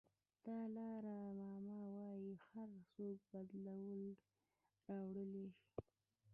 دالای 0.45 1.27
لاما 1.39 1.79
وایي 1.95 2.33
هر 2.49 2.69
څوک 2.91 3.17
بدلون 3.31 3.93
راوړلی 4.89 5.47
شي. 5.59 5.73